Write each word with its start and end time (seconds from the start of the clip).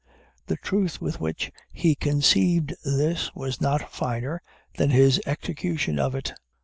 The 0.47 0.57
truth 0.57 0.99
with 0.99 1.19
which 1.21 1.51
he 1.71 1.93
conceived 1.93 2.73
this 2.83 3.35
was 3.35 3.61
not 3.61 3.91
finer 3.93 4.41
than 4.77 4.89
his 4.89 5.21
execution 5.27 5.99
of 5.99 6.15
it. 6.15 6.33